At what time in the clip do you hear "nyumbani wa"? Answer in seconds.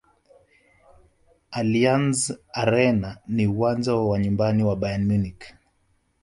4.23-4.75